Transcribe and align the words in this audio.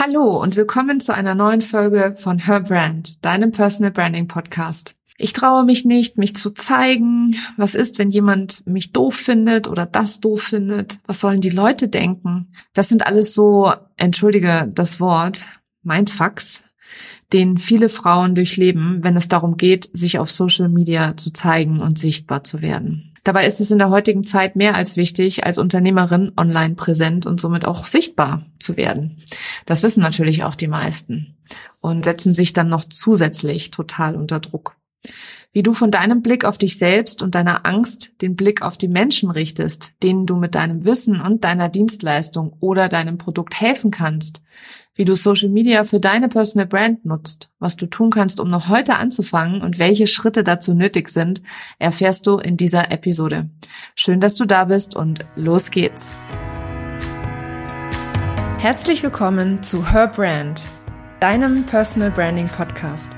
Hallo 0.00 0.40
und 0.40 0.54
willkommen 0.54 1.00
zu 1.00 1.12
einer 1.12 1.34
neuen 1.34 1.60
Folge 1.60 2.14
von 2.16 2.38
Her 2.38 2.60
Brand, 2.60 3.24
deinem 3.24 3.50
Personal 3.50 3.90
Branding 3.90 4.28
Podcast. 4.28 4.94
Ich 5.16 5.32
traue 5.32 5.64
mich 5.64 5.84
nicht, 5.84 6.18
mich 6.18 6.36
zu 6.36 6.50
zeigen. 6.50 7.34
Was 7.56 7.74
ist, 7.74 7.98
wenn 7.98 8.10
jemand 8.10 8.64
mich 8.64 8.92
doof 8.92 9.16
findet 9.16 9.66
oder 9.66 9.86
das 9.86 10.20
doof 10.20 10.40
findet? 10.40 11.00
Was 11.06 11.18
sollen 11.18 11.40
die 11.40 11.50
Leute 11.50 11.88
denken? 11.88 12.52
Das 12.74 12.88
sind 12.88 13.08
alles 13.08 13.34
so, 13.34 13.72
entschuldige 13.96 14.70
das 14.72 15.00
Wort, 15.00 15.42
Mindfucks, 15.82 16.62
den 17.32 17.58
viele 17.58 17.88
Frauen 17.88 18.36
durchleben, 18.36 19.02
wenn 19.02 19.16
es 19.16 19.26
darum 19.26 19.56
geht, 19.56 19.90
sich 19.92 20.20
auf 20.20 20.30
Social 20.30 20.68
Media 20.68 21.16
zu 21.16 21.32
zeigen 21.32 21.80
und 21.80 21.98
sichtbar 21.98 22.44
zu 22.44 22.62
werden. 22.62 23.17
Dabei 23.24 23.46
ist 23.46 23.60
es 23.60 23.70
in 23.70 23.78
der 23.78 23.90
heutigen 23.90 24.24
Zeit 24.24 24.56
mehr 24.56 24.74
als 24.74 24.96
wichtig, 24.96 25.44
als 25.44 25.58
Unternehmerin 25.58 26.32
online 26.36 26.74
präsent 26.74 27.26
und 27.26 27.40
somit 27.40 27.64
auch 27.64 27.86
sichtbar 27.86 28.46
zu 28.58 28.76
werden. 28.76 29.22
Das 29.66 29.82
wissen 29.82 30.00
natürlich 30.00 30.44
auch 30.44 30.54
die 30.54 30.68
meisten 30.68 31.36
und 31.80 32.04
setzen 32.04 32.34
sich 32.34 32.52
dann 32.52 32.68
noch 32.68 32.84
zusätzlich 32.84 33.70
total 33.70 34.14
unter 34.16 34.40
Druck. 34.40 34.76
Wie 35.52 35.62
du 35.62 35.72
von 35.72 35.90
deinem 35.90 36.20
Blick 36.20 36.44
auf 36.44 36.58
dich 36.58 36.76
selbst 36.78 37.22
und 37.22 37.34
deiner 37.34 37.64
Angst 37.64 38.20
den 38.20 38.36
Blick 38.36 38.60
auf 38.60 38.76
die 38.76 38.88
Menschen 38.88 39.30
richtest, 39.30 39.92
denen 40.02 40.26
du 40.26 40.36
mit 40.36 40.54
deinem 40.54 40.84
Wissen 40.84 41.20
und 41.22 41.42
deiner 41.42 41.70
Dienstleistung 41.70 42.54
oder 42.60 42.88
deinem 42.88 43.16
Produkt 43.16 43.58
helfen 43.58 43.90
kannst, 43.90 44.42
wie 44.94 45.06
du 45.06 45.16
Social 45.16 45.48
Media 45.48 45.84
für 45.84 46.00
deine 46.00 46.28
Personal 46.28 46.66
Brand 46.66 47.06
nutzt, 47.06 47.50
was 47.58 47.76
du 47.76 47.86
tun 47.86 48.10
kannst, 48.10 48.40
um 48.40 48.50
noch 48.50 48.68
heute 48.68 48.96
anzufangen 48.96 49.62
und 49.62 49.78
welche 49.78 50.06
Schritte 50.06 50.44
dazu 50.44 50.74
nötig 50.74 51.08
sind, 51.08 51.40
erfährst 51.78 52.26
du 52.26 52.36
in 52.36 52.58
dieser 52.58 52.90
Episode. 52.90 53.48
Schön, 53.94 54.20
dass 54.20 54.34
du 54.34 54.44
da 54.44 54.66
bist 54.66 54.96
und 54.96 55.24
los 55.34 55.70
geht's. 55.70 56.12
Herzlich 58.58 59.02
willkommen 59.02 59.62
zu 59.62 59.92
Her 59.92 60.08
Brand, 60.08 60.62
deinem 61.20 61.64
Personal 61.64 62.10
Branding 62.10 62.48
Podcast. 62.48 63.17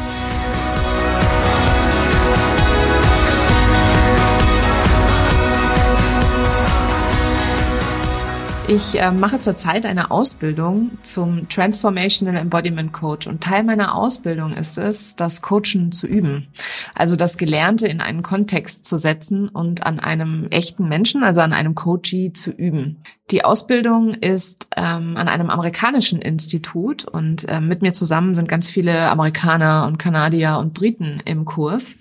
Ich 8.73 8.97
äh, 8.97 9.11
mache 9.11 9.41
zurzeit 9.41 9.85
eine 9.85 10.11
Ausbildung 10.11 10.91
zum 11.03 11.49
Transformational 11.49 12.37
Embodiment 12.37 12.93
Coach 12.93 13.27
und 13.27 13.43
Teil 13.43 13.63
meiner 13.63 13.93
Ausbildung 13.95 14.53
ist 14.53 14.77
es, 14.77 15.17
das 15.17 15.41
Coachen 15.41 15.91
zu 15.91 16.07
üben. 16.07 16.47
Also 16.95 17.17
das 17.17 17.37
Gelernte 17.37 17.87
in 17.87 17.99
einen 17.99 18.23
Kontext 18.23 18.85
zu 18.85 18.97
setzen 18.97 19.49
und 19.49 19.85
an 19.85 19.99
einem 19.99 20.47
echten 20.51 20.87
Menschen, 20.87 21.21
also 21.21 21.41
an 21.41 21.51
einem 21.51 21.75
Coachee 21.75 22.31
zu 22.31 22.49
üben. 22.49 23.03
Die 23.29 23.43
Ausbildung 23.43 24.13
ist 24.13 24.69
ähm, 24.77 25.17
an 25.17 25.27
einem 25.27 25.49
amerikanischen 25.49 26.21
Institut 26.21 27.03
und 27.03 27.49
äh, 27.49 27.59
mit 27.59 27.81
mir 27.81 27.91
zusammen 27.91 28.35
sind 28.35 28.47
ganz 28.47 28.69
viele 28.69 29.09
Amerikaner 29.09 29.85
und 29.85 29.97
Kanadier 29.97 30.59
und 30.59 30.73
Briten 30.73 31.21
im 31.25 31.43
Kurs, 31.43 31.97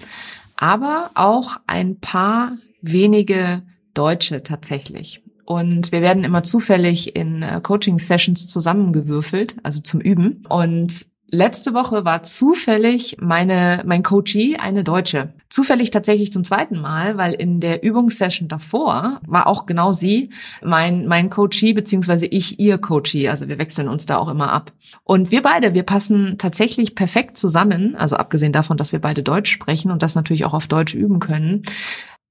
aber 0.55 1.11
auch 1.15 1.57
ein 1.67 1.99
paar 1.99 2.53
wenige 2.81 3.63
Deutsche 3.93 4.45
tatsächlich. 4.45 5.25
Und 5.51 5.91
wir 5.91 6.01
werden 6.01 6.23
immer 6.23 6.45
zufällig 6.45 7.17
in 7.17 7.43
äh, 7.43 7.61
Coaching-Sessions 7.61 8.47
zusammengewürfelt, 8.47 9.57
also 9.65 9.81
zum 9.81 10.01
Üben. 10.01 10.45
Und 10.49 11.07
letzte 11.29 11.75
Woche 11.75 12.05
war 12.05 12.23
zufällig 12.23 13.17
meine, 13.19 13.83
mein 13.85 14.05
Coachie 14.05 14.59
eine 14.59 14.85
Deutsche. 14.85 15.35
Zufällig 15.49 15.91
tatsächlich 15.91 16.33
zum 16.33 16.45
zweiten 16.45 16.81
Mal, 16.81 17.17
weil 17.17 17.33
in 17.33 17.59
der 17.59 17.83
Übungssession 17.83 18.47
davor 18.47 19.21
war 19.27 19.49
auch 19.49 19.67
genau 19.67 19.91
sie 19.91 20.31
mein, 20.63 21.09
mein 21.09 21.31
Coachie, 21.31 21.73
beziehungsweise 21.73 22.27
ich 22.27 22.61
ihr 22.61 22.79
Coachie. 22.79 23.29
Also 23.29 23.49
wir 23.49 23.59
wechseln 23.59 23.89
uns 23.89 24.07
da 24.07 24.19
auch 24.19 24.29
immer 24.29 24.53
ab. 24.53 24.71
Und 25.03 25.33
wir 25.33 25.43
beide, 25.43 25.75
wir 25.75 25.83
passen 25.83 26.39
tatsächlich 26.39 26.95
perfekt 26.95 27.37
zusammen. 27.37 27.97
Also 27.97 28.15
abgesehen 28.15 28.53
davon, 28.53 28.77
dass 28.77 28.93
wir 28.93 29.01
beide 29.01 29.25
Deutsch 29.25 29.51
sprechen 29.51 29.91
und 29.91 30.05
das 30.05 30.15
natürlich 30.15 30.45
auch 30.45 30.55
auf 30.55 30.69
Deutsch 30.69 30.95
üben 30.95 31.19
können 31.19 31.65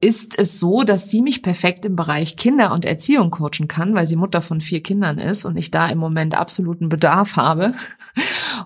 ist 0.02 0.40
es 0.40 0.60
so, 0.60 0.84
dass 0.84 1.10
sie 1.10 1.22
mich 1.22 1.42
perfekt 1.42 1.86
im 1.86 1.96
Bereich 1.96 2.38
Kinder 2.38 2.72
und 2.74 2.86
Erziehung 2.86 3.32
coachen 3.32 3.68
kann, 3.68 3.94
weil 3.96 4.08
sie 4.08 4.16
Mutter 4.16 4.42
von 4.42 4.62
vier 4.62 4.82
Kindern 4.82 5.18
ist 5.18 5.44
und 5.44 5.58
ich 5.58 5.72
da 5.72 5.88
im 5.88 5.98
Moment 5.98 6.36
absoluten 6.36 6.88
Bedarf 6.88 7.36
habe. 7.36 7.74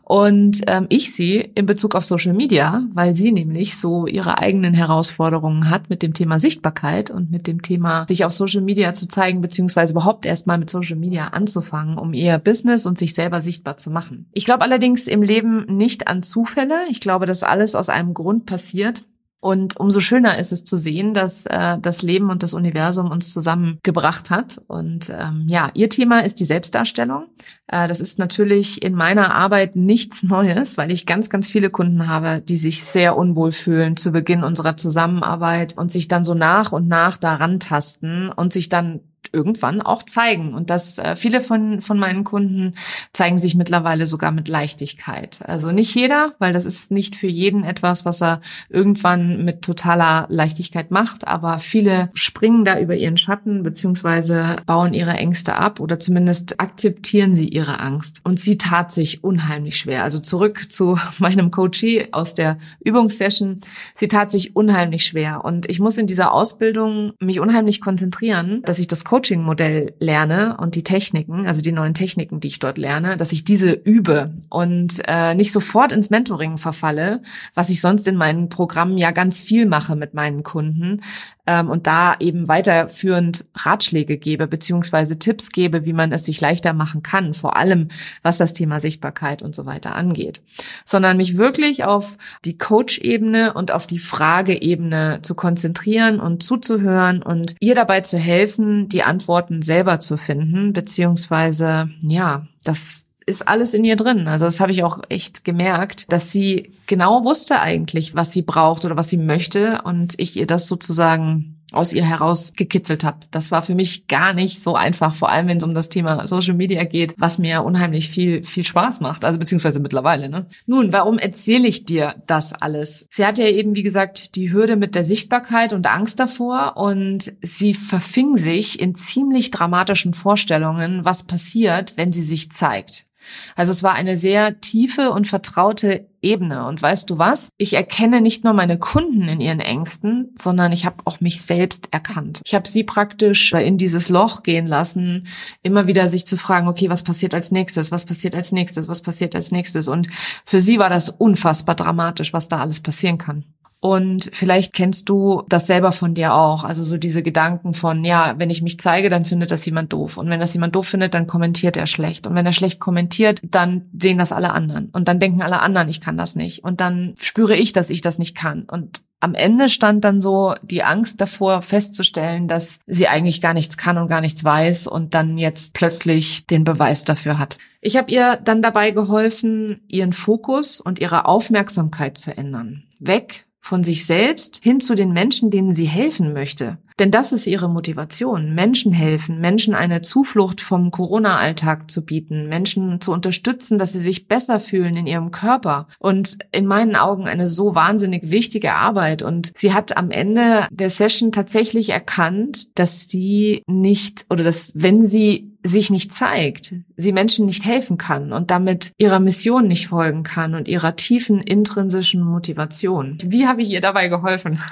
Und 0.03 0.61
ähm, 0.67 0.87
ich 0.89 1.13
sie 1.13 1.37
in 1.37 1.65
Bezug 1.65 1.95
auf 1.95 2.05
Social 2.05 2.33
Media, 2.33 2.83
weil 2.93 3.15
sie 3.15 3.31
nämlich 3.31 3.77
so 3.77 4.07
ihre 4.07 4.39
eigenen 4.39 4.73
Herausforderungen 4.73 5.69
hat 5.69 5.89
mit 5.89 6.01
dem 6.01 6.13
Thema 6.13 6.39
Sichtbarkeit 6.39 7.11
und 7.11 7.29
mit 7.29 7.45
dem 7.45 7.61
Thema, 7.61 8.05
sich 8.07 8.25
auf 8.25 8.33
Social 8.33 8.61
Media 8.61 8.93
zu 8.93 9.07
zeigen, 9.07 9.41
beziehungsweise 9.41 9.93
überhaupt 9.93 10.25
erstmal 10.25 10.57
mit 10.57 10.69
Social 10.69 10.95
Media 10.95 11.27
anzufangen, 11.27 11.97
um 11.97 12.13
ihr 12.13 12.37
Business 12.37 12.85
und 12.85 12.97
sich 12.97 13.13
selber 13.13 13.41
sichtbar 13.41 13.77
zu 13.77 13.91
machen. 13.91 14.27
Ich 14.31 14.45
glaube 14.45 14.63
allerdings 14.63 15.07
im 15.07 15.21
Leben 15.21 15.65
nicht 15.65 16.07
an 16.07 16.23
Zufälle. 16.23 16.85
Ich 16.89 17.01
glaube, 17.01 17.25
dass 17.25 17.43
alles 17.43 17.75
aus 17.75 17.89
einem 17.89 18.13
Grund 18.13 18.45
passiert. 18.45 19.03
Und 19.43 19.77
umso 19.77 19.99
schöner 19.99 20.39
ist 20.39 20.53
es 20.53 20.63
zu 20.63 20.77
sehen, 20.77 21.13
dass 21.13 21.45
äh, 21.45 21.77
das 21.77 22.01
Leben 22.01 22.29
und 22.29 22.43
das 22.43 22.53
Universum 22.53 23.11
uns 23.11 23.33
zusammengebracht 23.33 24.29
hat. 24.29 24.61
Und 24.67 25.09
ähm, 25.09 25.47
ja, 25.49 25.69
ihr 25.73 25.89
Thema 25.89 26.21
ist 26.21 26.39
die 26.39 26.45
Selbstdarstellung. 26.45 27.25
Äh, 27.67 27.89
das 27.89 27.99
ist 27.99 28.19
natürlich 28.19 28.81
in 28.83 28.95
meiner 28.95 29.35
Arbeit 29.35 29.75
nichts 29.75 30.23
Neues, 30.23 30.77
weil 30.77 30.93
ich 30.93 31.05
ganz, 31.05 31.29
ganz 31.29 31.49
viele 31.49 31.69
Kunden 31.69 32.07
habe, 32.07 32.39
die 32.39 32.55
sich 32.55 32.85
sehr 32.85 33.17
unwohl 33.17 33.51
fühlen 33.51 33.97
zu 33.97 34.13
Beginn 34.13 34.45
unserer 34.45 34.77
Zusammenarbeit 34.77 35.77
und 35.77 35.91
sich 35.91 36.07
dann 36.07 36.23
so 36.23 36.35
nach 36.35 36.71
und 36.71 36.87
nach 36.87 37.17
daran 37.17 37.59
tasten 37.59 38.29
und 38.29 38.53
sich 38.53 38.69
dann 38.69 39.01
irgendwann 39.31 39.81
auch 39.81 40.03
zeigen. 40.03 40.53
Und 40.53 40.69
dass 40.69 40.97
äh, 40.97 41.15
viele 41.15 41.41
von, 41.41 41.81
von 41.81 41.99
meinen 41.99 42.23
Kunden 42.23 42.73
zeigen 43.13 43.39
sich 43.39 43.55
mittlerweile 43.55 44.05
sogar 44.05 44.31
mit 44.31 44.47
Leichtigkeit. 44.47 45.39
Also 45.45 45.71
nicht 45.71 45.95
jeder, 45.95 46.33
weil 46.39 46.53
das 46.53 46.65
ist 46.65 46.91
nicht 46.91 47.15
für 47.15 47.27
jeden 47.27 47.63
etwas, 47.63 48.05
was 48.05 48.21
er 48.21 48.41
irgendwann 48.69 49.43
mit 49.45 49.61
totaler 49.61 50.25
Leichtigkeit 50.29 50.91
macht, 50.91 51.27
aber 51.27 51.59
viele 51.59 52.09
springen 52.13 52.65
da 52.65 52.79
über 52.79 52.95
ihren 52.95 53.17
Schatten 53.17 53.63
beziehungsweise 53.63 54.57
bauen 54.65 54.93
ihre 54.93 55.13
Ängste 55.13 55.55
ab 55.55 55.79
oder 55.79 55.99
zumindest 55.99 56.59
akzeptieren 56.59 57.35
sie 57.35 57.47
ihre 57.47 57.79
Angst. 57.79 58.21
Und 58.23 58.39
sie 58.39 58.57
tat 58.57 58.91
sich 58.91 59.23
unheimlich 59.23 59.77
schwer. 59.77 60.03
Also 60.03 60.19
zurück 60.19 60.71
zu 60.71 60.97
meinem 61.19 61.51
Coachie 61.51 62.07
aus 62.11 62.33
der 62.33 62.57
Übungssession. 62.83 63.61
Sie 63.95 64.07
tat 64.07 64.31
sich 64.31 64.55
unheimlich 64.55 65.05
schwer. 65.05 65.45
Und 65.45 65.69
ich 65.69 65.79
muss 65.79 65.97
in 65.97 66.07
dieser 66.07 66.33
Ausbildung 66.33 67.13
mich 67.19 67.39
unheimlich 67.39 67.81
konzentrieren, 67.81 68.61
dass 68.63 68.79
ich 68.79 68.87
das 68.87 69.05
Coaching-Modell 69.13 69.93
lerne 69.99 70.57
und 70.57 70.73
die 70.73 70.81
Techniken, 70.81 71.45
also 71.45 71.61
die 71.61 71.71
neuen 71.71 71.93
Techniken, 71.93 72.39
die 72.39 72.47
ich 72.47 72.57
dort 72.57 72.79
lerne, 72.79 73.15
dass 73.15 73.31
ich 73.31 73.43
diese 73.43 73.71
übe 73.71 74.33
und 74.49 75.03
äh, 75.05 75.35
nicht 75.35 75.51
sofort 75.51 75.91
ins 75.91 76.09
Mentoring 76.09 76.57
verfalle, 76.57 77.21
was 77.53 77.69
ich 77.69 77.79
sonst 77.79 78.07
in 78.07 78.15
meinen 78.15 78.49
Programmen 78.49 78.97
ja 78.97 79.11
ganz 79.11 79.39
viel 79.39 79.67
mache 79.67 79.95
mit 79.95 80.15
meinen 80.15 80.41
Kunden, 80.41 81.01
ähm, 81.45 81.69
und 81.69 81.87
da 81.87 82.15
eben 82.19 82.47
weiterführend 82.47 83.45
Ratschläge 83.55 84.17
gebe 84.17 84.47
beziehungsweise 84.47 85.19
Tipps 85.19 85.51
gebe, 85.51 85.85
wie 85.85 85.93
man 85.93 86.11
es 86.11 86.25
sich 86.25 86.39
leichter 86.39 86.73
machen 86.73 87.03
kann, 87.03 87.33
vor 87.33 87.57
allem 87.57 87.89
was 88.21 88.37
das 88.37 88.53
Thema 88.53 88.79
Sichtbarkeit 88.79 89.41
und 89.41 89.55
so 89.55 89.65
weiter 89.65 89.95
angeht, 89.95 90.41
sondern 90.85 91.17
mich 91.17 91.37
wirklich 91.37 91.83
auf 91.83 92.17
die 92.45 92.57
Coach-Ebene 92.57 93.53
und 93.53 93.71
auf 93.71 93.87
die 93.87 93.99
Frage-Ebene 93.99 95.19
zu 95.21 95.35
konzentrieren 95.35 96.19
und 96.19 96.43
zuzuhören 96.43 97.21
und 97.21 97.55
ihr 97.59 97.75
dabei 97.75 98.01
zu 98.01 98.17
helfen, 98.17 98.89
die 98.89 99.03
Antworten 99.03 99.61
selber 99.61 99.99
zu 99.99 100.17
finden, 100.17 100.73
beziehungsweise 100.73 101.89
ja, 102.01 102.47
das 102.63 103.02
ist 103.25 103.47
alles 103.47 103.73
in 103.73 103.83
ihr 103.83 103.95
drin. 103.95 104.27
Also 104.27 104.45
das 104.45 104.59
habe 104.59 104.71
ich 104.71 104.83
auch 104.83 104.99
echt 105.09 105.43
gemerkt, 105.43 106.11
dass 106.11 106.31
sie 106.31 106.71
genau 106.87 107.23
wusste 107.23 107.59
eigentlich, 107.59 108.15
was 108.15 108.31
sie 108.31 108.41
braucht 108.41 108.85
oder 108.85 108.97
was 108.97 109.09
sie 109.09 109.17
möchte 109.17 109.81
und 109.83 110.13
ich 110.17 110.35
ihr 110.37 110.47
das 110.47 110.67
sozusagen 110.67 111.53
aus 111.73 111.91
ihr 111.91 112.05
heraus 112.05 112.53
gekitzelt 112.53 113.03
habe. 113.03 113.19
Das 113.31 113.51
war 113.51 113.63
für 113.63 113.75
mich 113.75 114.07
gar 114.07 114.33
nicht 114.33 114.61
so 114.61 114.75
einfach, 114.75 115.13
vor 115.13 115.29
allem 115.29 115.47
wenn 115.47 115.57
es 115.57 115.63
um 115.63 115.73
das 115.73 115.89
Thema 115.89 116.27
Social 116.27 116.53
Media 116.53 116.83
geht, 116.83 117.15
was 117.17 117.39
mir 117.39 117.63
unheimlich 117.63 118.09
viel 118.09 118.43
viel 118.43 118.63
Spaß 118.63 119.01
macht, 119.01 119.25
also 119.25 119.39
beziehungsweise 119.39 119.79
mittlerweile. 119.79 120.29
Ne? 120.29 120.45
Nun, 120.65 120.93
warum 120.93 121.17
erzähle 121.17 121.67
ich 121.67 121.85
dir 121.85 122.15
das 122.27 122.53
alles? 122.53 123.07
Sie 123.11 123.25
hatte 123.25 123.43
ja 123.43 123.49
eben 123.49 123.75
wie 123.75 123.83
gesagt 123.83 124.35
die 124.35 124.51
Hürde 124.51 124.75
mit 124.75 124.95
der 124.95 125.03
Sichtbarkeit 125.03 125.73
und 125.73 125.87
Angst 125.87 126.19
davor 126.19 126.77
und 126.77 127.33
sie 127.41 127.73
verfing 127.73 128.37
sich 128.37 128.79
in 128.79 128.95
ziemlich 128.95 129.51
dramatischen 129.51 130.13
Vorstellungen, 130.13 131.05
was 131.05 131.23
passiert, 131.23 131.97
wenn 131.97 132.13
sie 132.13 132.21
sich 132.23 132.51
zeigt. 132.51 133.07
Also 133.55 133.71
es 133.71 133.83
war 133.83 133.93
eine 133.93 134.17
sehr 134.17 134.59
tiefe 134.61 135.11
und 135.11 135.27
vertraute 135.27 136.07
Ebene. 136.21 136.65
Und 136.65 136.81
weißt 136.81 137.09
du 137.09 137.17
was? 137.17 137.49
Ich 137.57 137.73
erkenne 137.73 138.21
nicht 138.21 138.43
nur 138.43 138.53
meine 138.53 138.79
Kunden 138.79 139.27
in 139.27 139.41
ihren 139.41 139.59
Ängsten, 139.59 140.33
sondern 140.39 140.71
ich 140.71 140.85
habe 140.85 140.97
auch 141.05 141.19
mich 141.19 141.41
selbst 141.41 141.89
erkannt. 141.91 142.41
Ich 142.45 142.55
habe 142.55 142.67
sie 142.67 142.83
praktisch 142.83 143.53
in 143.53 143.77
dieses 143.77 144.09
Loch 144.09 144.41
gehen 144.43 144.65
lassen, 144.65 145.27
immer 145.61 145.87
wieder 145.87 146.07
sich 146.07 146.25
zu 146.25 146.37
fragen, 146.37 146.67
okay, 146.67 146.89
was 146.89 147.03
passiert 147.03 147.33
als 147.33 147.51
nächstes? 147.51 147.91
Was 147.91 148.05
passiert 148.05 148.35
als 148.35 148.51
nächstes? 148.51 148.87
Was 148.87 149.01
passiert 149.01 149.35
als 149.35 149.51
nächstes? 149.51 149.87
Und 149.87 150.07
für 150.45 150.61
sie 150.61 150.79
war 150.79 150.89
das 150.89 151.09
unfassbar 151.09 151.75
dramatisch, 151.75 152.33
was 152.33 152.47
da 152.47 152.59
alles 152.59 152.81
passieren 152.81 153.17
kann. 153.17 153.43
Und 153.83 154.29
vielleicht 154.31 154.71
kennst 154.71 155.09
du 155.09 155.43
das 155.49 155.67
selber 155.67 155.91
von 155.91 156.13
dir 156.13 156.35
auch. 156.35 156.63
Also 156.63 156.83
so 156.83 156.97
diese 156.97 157.21
Gedanken 157.21 157.73
von, 157.73 158.05
ja, 158.05 158.35
wenn 158.37 158.49
ich 158.49 158.61
mich 158.61 158.79
zeige, 158.79 159.09
dann 159.09 159.25
findet 159.25 159.51
das 159.51 159.65
jemand 159.65 159.91
doof. 159.91 160.15
Und 160.15 160.29
wenn 160.29 160.39
das 160.39 160.53
jemand 160.53 160.73
doof 160.73 160.87
findet, 160.87 161.13
dann 161.13 161.27
kommentiert 161.27 161.75
er 161.75 161.85
schlecht. 161.85 162.25
Und 162.25 162.33
wenn 162.33 162.45
er 162.45 162.53
schlecht 162.53 162.79
kommentiert, 162.79 163.41
dann 163.43 163.89
sehen 163.91 164.17
das 164.17 164.31
alle 164.31 164.53
anderen. 164.53 164.87
Und 164.93 165.09
dann 165.09 165.19
denken 165.19 165.41
alle 165.41 165.59
anderen, 165.59 165.89
ich 165.89 165.99
kann 165.99 166.15
das 166.15 166.37
nicht. 166.37 166.63
Und 166.63 166.79
dann 166.79 167.13
spüre 167.19 167.57
ich, 167.57 167.73
dass 167.73 167.89
ich 167.89 167.99
das 167.99 168.19
nicht 168.19 168.35
kann. 168.35 168.63
Und 168.63 169.01
am 169.19 169.35
Ende 169.35 169.67
stand 169.67 170.05
dann 170.05 170.21
so 170.21 170.53
die 170.61 170.83
Angst 170.83 171.19
davor, 171.19 171.61
festzustellen, 171.61 172.47
dass 172.47 172.79
sie 172.87 173.09
eigentlich 173.09 173.41
gar 173.41 173.53
nichts 173.53 173.75
kann 173.75 173.97
und 173.97 174.07
gar 174.07 174.21
nichts 174.21 174.45
weiß 174.45 174.87
und 174.87 175.13
dann 175.13 175.37
jetzt 175.37 175.73
plötzlich 175.73 176.45
den 176.45 176.63
Beweis 176.63 177.03
dafür 177.03 177.37
hat. 177.37 177.57
Ich 177.81 177.97
habe 177.97 178.09
ihr 178.09 178.37
dann 178.37 178.61
dabei 178.61 178.91
geholfen, 178.91 179.81
ihren 179.89 180.13
Fokus 180.13 180.79
und 180.79 180.99
ihre 180.99 181.25
Aufmerksamkeit 181.25 182.17
zu 182.17 182.31
ändern. 182.37 182.83
Weg 182.99 183.45
von 183.63 183.83
sich 183.83 184.05
selbst 184.05 184.59
hin 184.61 184.81
zu 184.81 184.93
den 184.93 185.13
Menschen, 185.13 185.49
denen 185.49 185.73
sie 185.73 185.85
helfen 185.85 186.33
möchte. 186.33 186.79
Denn 186.99 187.11
das 187.11 187.31
ist 187.31 187.47
ihre 187.47 187.69
Motivation. 187.69 188.53
Menschen 188.53 188.91
helfen, 188.91 189.39
Menschen 189.39 189.73
eine 189.73 190.01
Zuflucht 190.01 190.61
vom 190.61 190.91
Corona-Alltag 190.91 191.89
zu 191.89 192.05
bieten, 192.05 192.47
Menschen 192.49 193.01
zu 193.01 193.11
unterstützen, 193.11 193.77
dass 193.77 193.93
sie 193.93 193.99
sich 193.99 194.27
besser 194.27 194.59
fühlen 194.59 194.97
in 194.97 195.07
ihrem 195.07 195.31
Körper. 195.31 195.87
Und 195.97 196.37
in 196.51 196.67
meinen 196.67 196.95
Augen 196.95 197.25
eine 197.25 197.47
so 197.47 197.73
wahnsinnig 197.73 198.29
wichtige 198.29 198.73
Arbeit. 198.73 199.23
Und 199.23 199.53
sie 199.57 199.73
hat 199.73 199.97
am 199.97 200.11
Ende 200.11 200.67
der 200.69 200.89
Session 200.89 201.31
tatsächlich 201.31 201.89
erkannt, 201.89 202.77
dass 202.77 203.07
sie 203.07 203.63
nicht 203.65 204.25
oder 204.29 204.43
dass 204.43 204.73
wenn 204.75 205.05
sie 205.05 205.52
sich 205.63 205.89
nicht 205.89 206.11
zeigt, 206.11 206.73
sie 206.97 207.13
Menschen 207.13 207.45
nicht 207.45 207.65
helfen 207.65 207.97
kann 207.97 208.33
und 208.33 208.51
damit 208.51 208.91
ihrer 208.97 209.21
Mission 209.21 209.67
nicht 209.67 209.87
folgen 209.87 210.23
kann 210.23 210.55
und 210.55 210.67
ihrer 210.67 210.97
tiefen 210.97 211.41
intrinsischen 211.41 212.21
Motivation. 212.21 213.17
Wie 213.23 213.47
habe 213.47 213.61
ich 213.61 213.69
ihr 213.69 213.81
dabei 213.81 214.07
geholfen? 214.09 214.59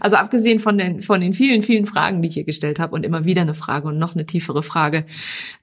Also 0.00 0.16
abgesehen 0.16 0.58
von 0.58 0.78
den, 0.78 1.00
von 1.00 1.20
den 1.20 1.32
vielen, 1.32 1.62
vielen 1.62 1.86
Fragen, 1.86 2.20
die 2.20 2.28
ich 2.28 2.36
ihr 2.36 2.44
gestellt 2.44 2.78
habe 2.78 2.94
und 2.94 3.04
immer 3.04 3.24
wieder 3.24 3.42
eine 3.42 3.54
Frage 3.54 3.88
und 3.88 3.98
noch 3.98 4.14
eine 4.14 4.26
tiefere 4.26 4.62
Frage, 4.62 5.06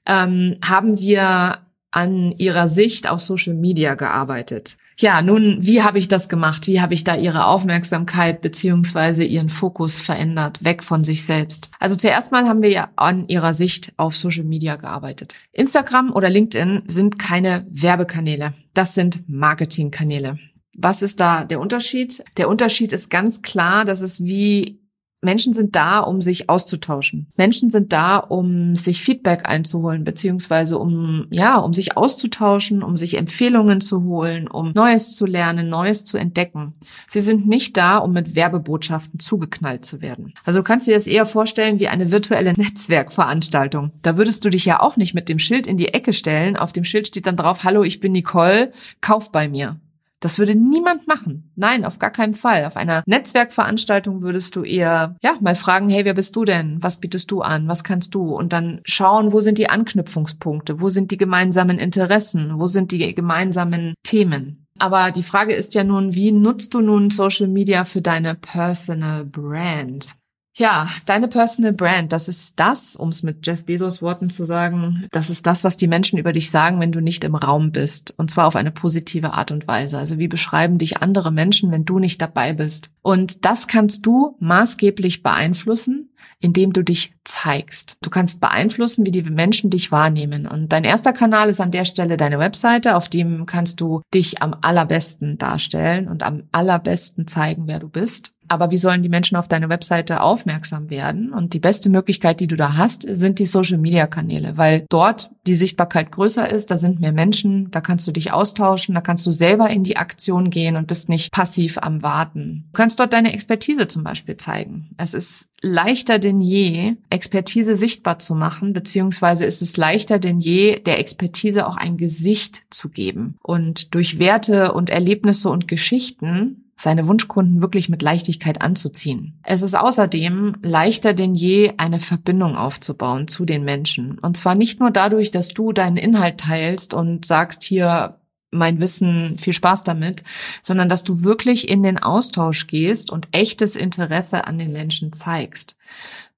ähm, 0.06 0.56
haben 0.62 0.98
wir 0.98 1.58
an 1.90 2.32
ihrer 2.32 2.68
Sicht 2.68 3.08
auf 3.08 3.20
Social 3.20 3.54
Media 3.54 3.94
gearbeitet. 3.94 4.76
Ja, 4.98 5.22
nun, 5.22 5.58
wie 5.60 5.82
habe 5.82 5.98
ich 5.98 6.08
das 6.08 6.28
gemacht? 6.28 6.66
Wie 6.66 6.80
habe 6.80 6.94
ich 6.94 7.04
da 7.04 7.16
ihre 7.16 7.46
Aufmerksamkeit 7.46 8.40
beziehungsweise 8.40 9.24
ihren 9.24 9.48
Fokus 9.48 9.98
verändert, 9.98 10.62
weg 10.64 10.82
von 10.82 11.02
sich 11.02 11.24
selbst? 11.24 11.70
Also 11.80 11.96
zuerst 11.96 12.32
mal 12.32 12.48
haben 12.48 12.62
wir 12.62 12.70
ja 12.70 12.90
an 12.96 13.26
ihrer 13.28 13.54
Sicht 13.54 13.92
auf 13.96 14.16
Social 14.16 14.44
Media 14.44 14.76
gearbeitet. 14.76 15.34
Instagram 15.52 16.12
oder 16.12 16.30
LinkedIn 16.30 16.82
sind 16.86 17.18
keine 17.18 17.66
Werbekanäle. 17.70 18.54
Das 18.72 18.94
sind 18.94 19.28
Marketingkanäle. 19.28 20.38
Was 20.76 21.02
ist 21.02 21.20
da 21.20 21.44
der 21.44 21.60
Unterschied? 21.60 22.24
Der 22.36 22.48
Unterschied 22.48 22.92
ist 22.92 23.10
ganz 23.10 23.42
klar, 23.42 23.84
dass 23.84 24.00
es 24.00 24.22
wie 24.24 24.80
Menschen 25.24 25.52
sind 25.52 25.74
da, 25.74 26.00
um 26.00 26.20
sich 26.20 26.48
auszutauschen. 26.48 27.26
Menschen 27.36 27.70
sind 27.70 27.92
da, 27.92 28.18
um 28.18 28.76
sich 28.76 29.02
Feedback 29.02 29.48
einzuholen, 29.48 30.04
beziehungsweise 30.04 30.78
um, 30.78 31.26
ja, 31.30 31.56
um 31.56 31.72
sich 31.72 31.96
auszutauschen, 31.96 32.82
um 32.82 32.96
sich 32.96 33.16
Empfehlungen 33.16 33.80
zu 33.80 34.04
holen, 34.04 34.48
um 34.48 34.72
Neues 34.74 35.16
zu 35.16 35.26
lernen, 35.26 35.68
Neues 35.68 36.04
zu 36.04 36.16
entdecken. 36.16 36.74
Sie 37.08 37.20
sind 37.20 37.46
nicht 37.46 37.76
da, 37.76 37.98
um 37.98 38.12
mit 38.12 38.34
Werbebotschaften 38.34 39.20
zugeknallt 39.20 39.84
zu 39.84 40.00
werden. 40.02 40.34
Also 40.44 40.60
du 40.60 40.64
kannst 40.64 40.86
dir 40.86 40.94
das 40.94 41.06
eher 41.06 41.26
vorstellen 41.26 41.80
wie 41.80 41.88
eine 41.88 42.10
virtuelle 42.10 42.52
Netzwerkveranstaltung. 42.56 43.92
Da 44.02 44.16
würdest 44.16 44.44
du 44.44 44.50
dich 44.50 44.64
ja 44.64 44.80
auch 44.80 44.96
nicht 44.96 45.14
mit 45.14 45.28
dem 45.28 45.38
Schild 45.38 45.66
in 45.66 45.76
die 45.76 45.88
Ecke 45.88 46.12
stellen. 46.12 46.56
Auf 46.56 46.72
dem 46.72 46.84
Schild 46.84 47.08
steht 47.08 47.26
dann 47.26 47.36
drauf, 47.36 47.64
hallo, 47.64 47.82
ich 47.82 48.00
bin 48.00 48.12
Nicole, 48.12 48.72
kauf 49.00 49.32
bei 49.32 49.48
mir. 49.48 49.80
Das 50.20 50.38
würde 50.38 50.54
niemand 50.54 51.06
machen. 51.06 51.52
Nein, 51.54 51.84
auf 51.84 51.98
gar 51.98 52.10
keinen 52.10 52.34
Fall. 52.34 52.64
Auf 52.64 52.76
einer 52.76 53.02
Netzwerkveranstaltung 53.06 54.22
würdest 54.22 54.56
du 54.56 54.62
eher, 54.62 55.16
ja, 55.22 55.36
mal 55.40 55.54
fragen, 55.54 55.88
hey, 55.88 56.04
wer 56.04 56.14
bist 56.14 56.34
du 56.36 56.44
denn? 56.44 56.82
Was 56.82 56.98
bietest 56.98 57.30
du 57.30 57.42
an? 57.42 57.68
Was 57.68 57.84
kannst 57.84 58.14
du? 58.14 58.34
Und 58.34 58.52
dann 58.52 58.80
schauen, 58.84 59.32
wo 59.32 59.40
sind 59.40 59.58
die 59.58 59.68
Anknüpfungspunkte? 59.68 60.80
Wo 60.80 60.88
sind 60.88 61.10
die 61.10 61.18
gemeinsamen 61.18 61.78
Interessen? 61.78 62.58
Wo 62.58 62.66
sind 62.66 62.92
die 62.92 63.14
gemeinsamen 63.14 63.94
Themen? 64.02 64.66
Aber 64.78 65.10
die 65.10 65.22
Frage 65.22 65.54
ist 65.54 65.74
ja 65.74 65.84
nun, 65.84 66.14
wie 66.14 66.32
nutzt 66.32 66.74
du 66.74 66.80
nun 66.80 67.10
Social 67.10 67.46
Media 67.46 67.84
für 67.84 68.02
deine 68.02 68.34
Personal 68.34 69.24
Brand? 69.24 70.14
Ja, 70.56 70.88
deine 71.06 71.26
Personal 71.26 71.72
Brand, 71.72 72.12
das 72.12 72.28
ist 72.28 72.60
das, 72.60 72.94
um 72.94 73.08
es 73.08 73.24
mit 73.24 73.44
Jeff 73.44 73.64
Bezos 73.64 74.00
Worten 74.02 74.30
zu 74.30 74.44
sagen, 74.44 75.08
das 75.10 75.28
ist 75.28 75.46
das, 75.46 75.64
was 75.64 75.76
die 75.76 75.88
Menschen 75.88 76.16
über 76.16 76.32
dich 76.32 76.48
sagen, 76.48 76.78
wenn 76.78 76.92
du 76.92 77.00
nicht 77.00 77.24
im 77.24 77.34
Raum 77.34 77.72
bist. 77.72 78.14
Und 78.16 78.30
zwar 78.30 78.46
auf 78.46 78.54
eine 78.54 78.70
positive 78.70 79.32
Art 79.32 79.50
und 79.50 79.66
Weise. 79.66 79.98
Also 79.98 80.18
wie 80.18 80.28
beschreiben 80.28 80.78
dich 80.78 80.98
andere 81.02 81.32
Menschen, 81.32 81.72
wenn 81.72 81.84
du 81.84 81.98
nicht 81.98 82.22
dabei 82.22 82.52
bist? 82.52 82.90
Und 83.02 83.44
das 83.44 83.66
kannst 83.66 84.06
du 84.06 84.36
maßgeblich 84.38 85.24
beeinflussen, 85.24 86.10
indem 86.38 86.72
du 86.72 86.84
dich 86.84 87.14
zeigst. 87.24 87.96
Du 88.00 88.10
kannst 88.10 88.40
beeinflussen, 88.40 89.04
wie 89.04 89.10
die 89.10 89.22
Menschen 89.22 89.70
dich 89.70 89.90
wahrnehmen. 89.90 90.46
Und 90.46 90.68
dein 90.72 90.84
erster 90.84 91.12
Kanal 91.12 91.48
ist 91.48 91.60
an 91.60 91.72
der 91.72 91.84
Stelle 91.84 92.16
deine 92.16 92.38
Webseite, 92.38 92.94
auf 92.94 93.08
dem 93.08 93.46
kannst 93.46 93.80
du 93.80 94.02
dich 94.12 94.40
am 94.40 94.54
allerbesten 94.60 95.36
darstellen 95.36 96.06
und 96.06 96.22
am 96.22 96.44
allerbesten 96.52 97.26
zeigen, 97.26 97.66
wer 97.66 97.80
du 97.80 97.88
bist. 97.88 98.33
Aber 98.48 98.70
wie 98.70 98.78
sollen 98.78 99.02
die 99.02 99.08
Menschen 99.08 99.36
auf 99.36 99.48
deine 99.48 99.68
Webseite 99.68 100.20
aufmerksam 100.20 100.90
werden? 100.90 101.32
Und 101.32 101.54
die 101.54 101.58
beste 101.58 101.90
Möglichkeit, 101.90 102.40
die 102.40 102.46
du 102.46 102.56
da 102.56 102.76
hast, 102.76 103.02
sind 103.02 103.38
die 103.38 103.46
Social-Media-Kanäle, 103.46 104.56
weil 104.56 104.86
dort 104.88 105.30
die 105.46 105.54
Sichtbarkeit 105.54 106.10
größer 106.10 106.48
ist, 106.48 106.70
da 106.70 106.76
sind 106.76 107.00
mehr 107.00 107.12
Menschen, 107.12 107.70
da 107.70 107.80
kannst 107.80 108.06
du 108.06 108.12
dich 108.12 108.32
austauschen, 108.32 108.94
da 108.94 109.00
kannst 109.00 109.26
du 109.26 109.30
selber 109.30 109.68
in 109.70 109.84
die 109.84 109.96
Aktion 109.96 110.50
gehen 110.50 110.76
und 110.76 110.86
bist 110.86 111.08
nicht 111.08 111.32
passiv 111.32 111.78
am 111.78 112.02
Warten. 112.02 112.64
Du 112.72 112.76
kannst 112.76 113.00
dort 113.00 113.12
deine 113.12 113.32
Expertise 113.32 113.88
zum 113.88 114.04
Beispiel 114.04 114.36
zeigen. 114.36 114.90
Es 114.96 115.14
ist 115.14 115.50
leichter 115.60 116.18
denn 116.18 116.40
je, 116.40 116.96
Expertise 117.10 117.76
sichtbar 117.76 118.18
zu 118.18 118.34
machen, 118.34 118.72
beziehungsweise 118.72 119.44
ist 119.44 119.62
es 119.62 119.76
leichter 119.76 120.18
denn 120.18 120.38
je, 120.38 120.78
der 120.80 120.98
Expertise 120.98 121.66
auch 121.66 121.76
ein 121.76 121.96
Gesicht 121.96 122.62
zu 122.70 122.88
geben. 122.88 123.36
Und 123.42 123.94
durch 123.94 124.18
Werte 124.18 124.72
und 124.72 124.90
Erlebnisse 124.90 125.48
und 125.48 125.68
Geschichten 125.68 126.63
seine 126.76 127.06
Wunschkunden 127.06 127.60
wirklich 127.60 127.88
mit 127.88 128.02
Leichtigkeit 128.02 128.60
anzuziehen. 128.62 129.38
Es 129.42 129.62
ist 129.62 129.74
außerdem 129.74 130.56
leichter 130.62 131.14
denn 131.14 131.34
je, 131.34 131.72
eine 131.76 132.00
Verbindung 132.00 132.56
aufzubauen 132.56 133.28
zu 133.28 133.44
den 133.44 133.64
Menschen. 133.64 134.18
Und 134.18 134.36
zwar 134.36 134.54
nicht 134.54 134.80
nur 134.80 134.90
dadurch, 134.90 135.30
dass 135.30 135.54
du 135.54 135.72
deinen 135.72 135.96
Inhalt 135.96 136.38
teilst 136.38 136.94
und 136.94 137.24
sagst 137.24 137.62
hier, 137.62 138.18
mein 138.54 138.80
Wissen, 138.80 139.36
viel 139.38 139.52
Spaß 139.52 139.84
damit, 139.84 140.24
sondern 140.62 140.88
dass 140.88 141.04
du 141.04 141.24
wirklich 141.24 141.68
in 141.68 141.82
den 141.82 141.98
Austausch 141.98 142.66
gehst 142.66 143.10
und 143.10 143.28
echtes 143.32 143.76
Interesse 143.76 144.46
an 144.46 144.58
den 144.58 144.72
Menschen 144.72 145.12
zeigst. 145.12 145.76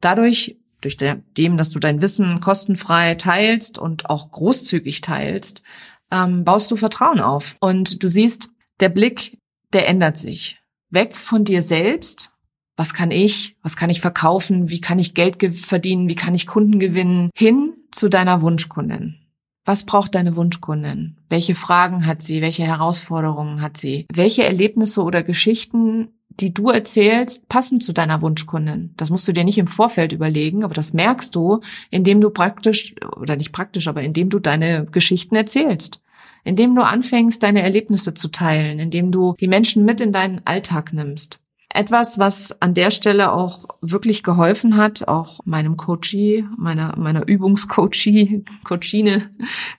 Dadurch, 0.00 0.56
durch 0.80 0.96
dem, 0.96 1.56
dass 1.56 1.70
du 1.70 1.78
dein 1.78 2.00
Wissen 2.00 2.40
kostenfrei 2.40 3.14
teilst 3.14 3.78
und 3.78 4.08
auch 4.08 4.30
großzügig 4.30 5.00
teilst, 5.00 5.62
ähm, 6.10 6.44
baust 6.44 6.70
du 6.70 6.76
Vertrauen 6.76 7.20
auf. 7.20 7.56
Und 7.60 8.02
du 8.02 8.08
siehst, 8.08 8.50
der 8.80 8.88
Blick 8.88 9.38
der 9.72 9.88
ändert 9.88 10.16
sich. 10.16 10.60
Weg 10.90 11.16
von 11.16 11.44
dir 11.44 11.62
selbst. 11.62 12.32
Was 12.76 12.92
kann 12.92 13.10
ich? 13.10 13.56
Was 13.62 13.76
kann 13.76 13.90
ich 13.90 14.00
verkaufen? 14.00 14.68
Wie 14.68 14.80
kann 14.80 14.98
ich 14.98 15.14
Geld 15.14 15.42
verdienen? 15.56 16.08
Wie 16.08 16.14
kann 16.14 16.34
ich 16.34 16.46
Kunden 16.46 16.78
gewinnen? 16.78 17.30
Hin 17.34 17.74
zu 17.90 18.08
deiner 18.08 18.42
Wunschkundin. 18.42 19.16
Was 19.64 19.84
braucht 19.84 20.14
deine 20.14 20.36
Wunschkundin? 20.36 21.16
Welche 21.28 21.54
Fragen 21.54 22.06
hat 22.06 22.22
sie? 22.22 22.40
Welche 22.40 22.62
Herausforderungen 22.62 23.62
hat 23.62 23.76
sie? 23.76 24.06
Welche 24.12 24.44
Erlebnisse 24.44 25.02
oder 25.02 25.24
Geschichten, 25.24 26.10
die 26.28 26.54
du 26.54 26.68
erzählst, 26.68 27.48
passen 27.48 27.80
zu 27.80 27.92
deiner 27.92 28.22
Wunschkundin? 28.22 28.92
Das 28.96 29.10
musst 29.10 29.26
du 29.26 29.32
dir 29.32 29.42
nicht 29.42 29.58
im 29.58 29.66
Vorfeld 29.66 30.12
überlegen, 30.12 30.62
aber 30.62 30.74
das 30.74 30.92
merkst 30.92 31.34
du, 31.34 31.60
indem 31.90 32.20
du 32.20 32.30
praktisch, 32.30 32.94
oder 33.16 33.36
nicht 33.36 33.52
praktisch, 33.52 33.88
aber 33.88 34.02
indem 34.02 34.28
du 34.28 34.38
deine 34.38 34.84
Geschichten 34.84 35.34
erzählst 35.34 36.00
indem 36.46 36.74
du 36.74 36.82
anfängst, 36.82 37.42
deine 37.42 37.62
Erlebnisse 37.62 38.14
zu 38.14 38.28
teilen, 38.28 38.78
indem 38.78 39.10
du 39.10 39.34
die 39.40 39.48
Menschen 39.48 39.84
mit 39.84 40.00
in 40.00 40.12
deinen 40.12 40.40
Alltag 40.46 40.92
nimmst. 40.92 41.40
Etwas, 41.76 42.18
was 42.18 42.62
an 42.62 42.72
der 42.72 42.90
Stelle 42.90 43.32
auch 43.32 43.66
wirklich 43.82 44.22
geholfen 44.22 44.78
hat, 44.78 45.08
auch 45.08 45.40
meinem 45.44 45.76
Coachie, 45.76 46.46
meiner, 46.56 46.96
meiner 46.96 47.28
Übungscoachie, 47.28 48.44
Coachine 48.64 49.28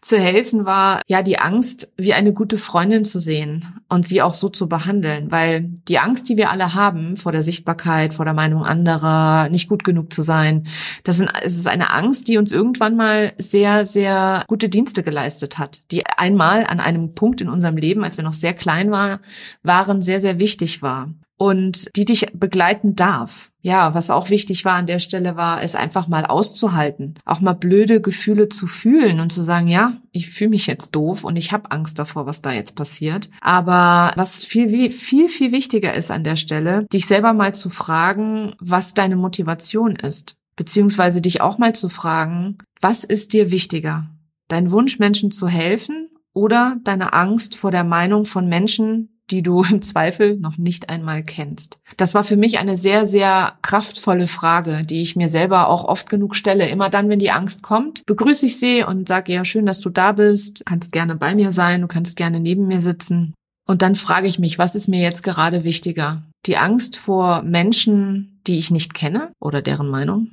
zu 0.02 0.20
helfen, 0.20 0.66
war 0.66 1.02
ja 1.08 1.24
die 1.24 1.40
Angst, 1.40 1.92
wie 1.98 2.14
eine 2.14 2.34
gute 2.34 2.60
Freundin 2.60 3.04
zu 3.04 3.20
sehen 3.20 3.82
und 3.90 4.08
sie 4.08 4.22
auch 4.22 4.36
so 4.36 4.48
zu 4.50 4.70
behandeln, 4.70 5.32
weil 5.32 5.72
die 5.88 5.98
Angst, 5.98 6.30
die 6.30 6.38
wir 6.38 6.52
alle 6.52 6.76
haben 6.76 7.18
vor 7.18 7.32
der 7.32 7.42
Sichtbarkeit, 7.42 8.14
vor 8.14 8.26
der 8.26 8.36
Meinung 8.36 8.64
anderer, 8.64 9.50
nicht 9.50 9.68
gut 9.68 9.84
genug 9.84 10.14
zu 10.14 10.22
sein, 10.22 10.68
das 11.04 11.20
ist 11.20 11.68
eine 11.68 11.90
Angst, 11.90 12.28
die 12.28 12.38
uns 12.38 12.52
irgendwann 12.52 12.96
mal 12.96 13.34
sehr, 13.40 13.88
sehr 13.88 14.44
gute 14.48 14.70
Dienste 14.70 15.02
geleistet 15.02 15.58
hat, 15.58 15.82
die 15.90 16.04
einmal 16.06 16.64
an 16.68 16.80
einem 16.80 17.16
Punkt 17.16 17.42
in 17.42 17.50
unserem 17.50 17.78
Leben, 17.78 18.04
als 18.04 18.18
wir 18.18 18.24
noch 18.24 18.36
sehr 18.36 18.54
klein 18.54 18.92
waren, 18.92 19.18
waren 19.64 20.04
sehr, 20.04 20.20
sehr 20.20 20.40
wichtig 20.40 20.84
war 20.84 21.10
und 21.38 21.96
die 21.96 22.06
dich 22.06 22.28
begleiten 22.34 22.96
darf. 22.96 23.52
Ja, 23.62 23.94
was 23.94 24.10
auch 24.10 24.30
wichtig 24.30 24.66
war 24.66 24.76
an 24.76 24.86
der 24.86 25.00
Stelle 25.00 25.36
war, 25.36 25.62
es 25.62 25.76
einfach 25.76 26.08
mal 26.08 26.26
auszuhalten, 26.26 27.16
auch 27.26 27.42
mal 27.42 27.54
blöde 27.54 28.02
Gefühle 28.02 28.50
zu 28.50 28.66
fühlen 28.66 29.20
und 29.20 29.32
zu 29.32 29.44
sagen, 29.44 29.68
ja, 29.68 29.98
ich 30.12 30.30
fühle 30.30 30.52
mich 30.52 30.68
jetzt 30.68 30.96
doof 30.96 31.24
und 31.24 31.36
ich 31.36 31.52
habe 31.52 31.72
Angst 31.72 32.00
davor, 32.00 32.26
was 32.26 32.42
da 32.42 32.54
jetzt 32.54 32.76
passiert. 32.76 33.30
Aber 33.42 34.14
was 34.16 34.46
viel, 34.46 34.90
viel, 34.90 35.30
viel 35.30 35.52
wichtiger 35.52 35.94
ist 35.94 36.12
an 36.12 36.24
der 36.24 36.38
Stelle, 36.38 36.86
dich 36.94 37.06
selber 37.06 37.34
mal 37.34 37.54
zu 37.54 37.70
fragen, 37.70 38.56
was 38.60 38.94
deine 38.94 39.18
Motivation 39.18 39.96
ist, 39.96 40.38
beziehungsweise 40.56 41.22
dich 41.22 41.42
auch 41.42 41.58
mal 41.58 41.76
zu 41.76 41.90
fragen, 41.90 42.58
was 42.80 43.04
ist 43.04 43.34
dir 43.34 43.52
wichtiger? 43.52 44.10
Dein 44.48 44.72
Wunsch, 44.72 44.98
Menschen 44.98 45.32
zu 45.32 45.48
helfen 45.48 46.10
oder 46.34 46.78
deine 46.84 47.14
Angst 47.14 47.58
vor 47.58 47.72
der 47.72 47.84
Meinung 47.84 48.26
von 48.26 48.48
Menschen, 48.48 49.17
die 49.32 49.42
du 49.42 49.64
im 49.70 49.82
Zweifel 49.82 50.38
noch 50.38 50.58
nicht 50.58 50.90
einmal 50.90 51.24
kennst? 51.24 51.80
Das 51.98 52.14
war 52.14 52.24
für 52.24 52.38
mich 52.38 52.60
eine 52.60 52.78
sehr, 52.78 53.06
sehr 53.06 53.58
kraftvolle 53.62 54.28
Frage, 54.28 54.84
die 54.86 55.02
ich 55.02 55.16
mir 55.16 55.30
selber 55.30 55.68
auch 55.70 55.84
oft 55.84 56.10
genug 56.10 56.36
stelle. 56.36 56.70
Immer 56.70 56.90
dann, 56.90 57.10
wenn 57.10 57.20
die 57.20 57.32
Angst 57.32 57.64
kommt, 57.64 58.06
begrüße 58.06 58.46
ich 58.46 58.60
sie 58.60 58.84
und 58.84 59.08
sage, 59.08 59.34
ja, 59.34 59.46
schön, 59.46 59.66
dass 59.66 59.80
du 59.80 59.90
da 59.90 60.12
bist. 60.12 60.62
Du 60.62 60.64
kannst 60.66 60.92
gerne 60.92 61.16
bei 61.16 61.36
mir 61.36 61.52
sein, 61.52 61.82
du 61.82 61.88
kannst 61.88 62.16
gerne 62.16 62.40
neben 62.40 62.68
mir 62.68 62.82
sitzen. 62.82 63.34
Und 63.68 63.82
dann 63.82 63.96
frage 63.96 64.28
ich 64.28 64.40
mich, 64.40 64.58
was 64.58 64.76
ist 64.76 64.88
mir 64.88 65.02
jetzt 65.02 65.24
gerade 65.24 65.64
wichtiger? 65.64 66.24
Die 66.46 66.58
Angst 66.58 66.96
vor 66.96 67.44
Menschen, 67.44 68.40
die 68.48 68.58
ich 68.58 68.72
nicht 68.72 68.94
kenne 68.94 69.34
oder 69.40 69.62
deren 69.62 69.90
Meinung? 69.90 70.32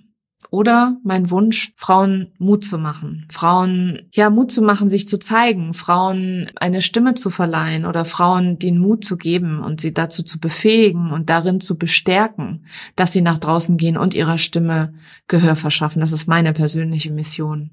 Oder 0.51 0.97
mein 1.03 1.31
Wunsch, 1.31 1.73
Frauen 1.77 2.33
Mut 2.39 2.65
zu 2.65 2.79
machen, 2.79 3.27
Frauen, 3.31 4.03
ja, 4.13 4.31
Mut 4.31 4.53
zu 4.53 4.63
machen, 4.63 4.89
sich 4.89 5.09
zu 5.09 5.19
zeigen, 5.19 5.75
Frauen 5.75 6.47
eine 6.61 6.83
Stimme 6.83 7.15
zu 7.15 7.31
verleihen 7.31 7.85
oder 7.87 8.05
Frauen 8.05 8.59
den 8.59 8.79
Mut 8.79 9.05
zu 9.05 9.17
geben 9.17 9.61
und 9.61 9.81
sie 9.81 9.93
dazu 9.93 10.23
zu 10.23 10.39
befähigen 10.39 11.11
und 11.11 11.31
darin 11.31 11.61
zu 11.61 11.79
bestärken, 11.79 12.67
dass 12.97 13.13
sie 13.13 13.23
nach 13.23 13.39
draußen 13.39 13.77
gehen 13.77 13.97
und 13.97 14.15
ihrer 14.15 14.39
Stimme 14.39 14.95
Gehör 15.29 15.57
verschaffen. 15.57 16.01
Das 16.01 16.13
ist 16.13 16.29
meine 16.29 16.53
persönliche 16.53 17.11
Mission. 17.11 17.71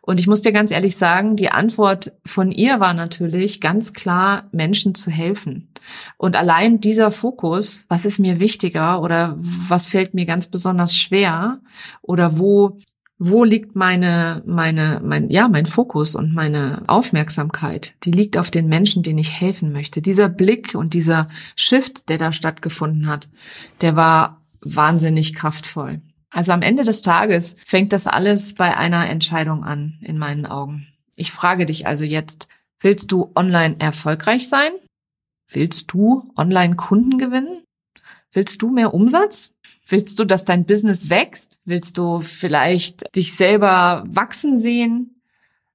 Und 0.00 0.18
ich 0.18 0.26
muss 0.26 0.40
dir 0.40 0.52
ganz 0.52 0.70
ehrlich 0.70 0.96
sagen, 0.96 1.36
die 1.36 1.50
Antwort 1.50 2.12
von 2.24 2.50
ihr 2.50 2.80
war 2.80 2.94
natürlich 2.94 3.60
ganz 3.60 3.92
klar, 3.92 4.48
Menschen 4.52 4.94
zu 4.94 5.10
helfen. 5.10 5.70
Und 6.16 6.34
allein 6.34 6.80
dieser 6.80 7.10
Fokus, 7.10 7.84
was 7.88 8.06
ist 8.06 8.18
mir 8.18 8.40
wichtiger 8.40 9.02
oder 9.02 9.36
was 9.38 9.88
fällt 9.88 10.14
mir 10.14 10.24
ganz 10.24 10.46
besonders 10.46 10.96
schwer 10.96 11.60
oder 12.00 12.38
wo 12.38 12.78
wo 13.18 13.42
liegt 13.42 13.74
meine, 13.74 14.42
meine, 14.46 15.00
mein, 15.04 15.28
ja, 15.28 15.48
mein 15.48 15.66
Fokus 15.66 16.14
und 16.14 16.32
meine 16.34 16.84
Aufmerksamkeit? 16.86 17.94
Die 18.04 18.12
liegt 18.12 18.38
auf 18.38 18.52
den 18.52 18.68
Menschen, 18.68 19.02
denen 19.02 19.18
ich 19.18 19.40
helfen 19.40 19.72
möchte. 19.72 20.00
Dieser 20.00 20.28
Blick 20.28 20.76
und 20.76 20.94
dieser 20.94 21.28
Shift, 21.56 22.08
der 22.08 22.18
da 22.18 22.32
stattgefunden 22.32 23.08
hat, 23.08 23.28
der 23.80 23.96
war 23.96 24.40
wahnsinnig 24.60 25.34
kraftvoll. 25.34 26.00
Also 26.30 26.52
am 26.52 26.62
Ende 26.62 26.82
des 26.82 27.02
Tages 27.02 27.56
fängt 27.64 27.92
das 27.92 28.06
alles 28.06 28.54
bei 28.54 28.76
einer 28.76 29.08
Entscheidung 29.08 29.64
an, 29.64 29.98
in 30.02 30.18
meinen 30.18 30.46
Augen. 30.46 30.86
Ich 31.16 31.32
frage 31.32 31.66
dich 31.66 31.86
also 31.86 32.04
jetzt, 32.04 32.48
willst 32.80 33.10
du 33.10 33.32
online 33.34 33.76
erfolgreich 33.78 34.48
sein? 34.48 34.72
Willst 35.48 35.92
du 35.92 36.30
online 36.36 36.76
Kunden 36.76 37.18
gewinnen? 37.18 37.64
Willst 38.32 38.60
du 38.60 38.70
mehr 38.70 38.92
Umsatz? 38.92 39.54
Willst 39.86 40.18
du, 40.18 40.24
dass 40.24 40.44
dein 40.44 40.66
Business 40.66 41.08
wächst? 41.08 41.58
Willst 41.64 41.96
du 41.96 42.20
vielleicht 42.20 43.16
dich 43.16 43.34
selber 43.34 44.04
wachsen 44.06 44.58
sehen? 44.58 45.22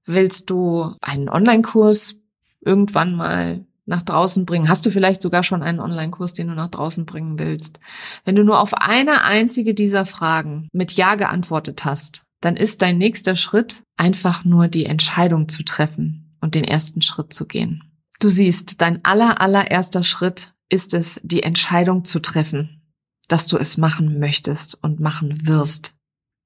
Willst 0.05 0.51
du 0.51 0.93
einen 1.01 1.29
Online-Kurs 1.29 2.19
irgendwann 2.61 3.15
mal 3.15 3.65
nach 3.85 4.01
draußen 4.01 4.45
bringen? 4.45 4.69
Hast 4.69 4.85
du 4.85 4.91
vielleicht 4.91 5.21
sogar 5.21 5.43
schon 5.43 5.63
einen 5.63 5.79
Online-Kurs, 5.79 6.33
den 6.33 6.47
du 6.47 6.53
nach 6.53 6.69
draußen 6.69 7.05
bringen 7.05 7.39
willst? 7.39 7.79
Wenn 8.25 8.35
du 8.35 8.43
nur 8.43 8.59
auf 8.59 8.73
eine 8.73 9.23
einzige 9.23 9.73
dieser 9.73 10.05
Fragen 10.05 10.67
mit 10.71 10.93
Ja 10.93 11.15
geantwortet 11.15 11.85
hast, 11.85 12.25
dann 12.41 12.55
ist 12.55 12.81
dein 12.81 12.97
nächster 12.97 13.35
Schritt 13.35 13.83
einfach 13.97 14.45
nur 14.45 14.67
die 14.67 14.85
Entscheidung 14.85 15.49
zu 15.49 15.63
treffen 15.63 16.35
und 16.41 16.55
den 16.55 16.63
ersten 16.63 17.01
Schritt 17.01 17.33
zu 17.33 17.45
gehen. 17.45 17.83
Du 18.19 18.29
siehst, 18.29 18.81
dein 18.81 19.03
aller, 19.03 19.41
allererster 19.41 20.03
Schritt 20.03 20.53
ist 20.69 20.93
es, 20.93 21.19
die 21.23 21.43
Entscheidung 21.43 22.05
zu 22.05 22.19
treffen, 22.19 22.81
dass 23.27 23.47
du 23.47 23.57
es 23.57 23.77
machen 23.77 24.19
möchtest 24.19 24.83
und 24.83 24.99
machen 24.99 25.47
wirst. 25.47 25.92